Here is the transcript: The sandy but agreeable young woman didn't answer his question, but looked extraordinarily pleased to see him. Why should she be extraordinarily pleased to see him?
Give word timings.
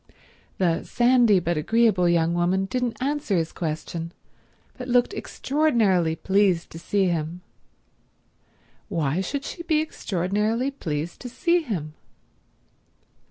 The 0.57 0.81
sandy 0.83 1.39
but 1.39 1.57
agreeable 1.57 2.09
young 2.09 2.33
woman 2.33 2.65
didn't 2.65 2.97
answer 2.99 3.37
his 3.37 3.51
question, 3.51 4.13
but 4.75 4.87
looked 4.87 5.13
extraordinarily 5.13 6.15
pleased 6.15 6.71
to 6.71 6.79
see 6.79 7.05
him. 7.05 7.41
Why 8.89 9.21
should 9.21 9.43
she 9.45 9.61
be 9.61 9.79
extraordinarily 9.79 10.71
pleased 10.71 11.19
to 11.19 11.29
see 11.29 11.61
him? 11.61 11.93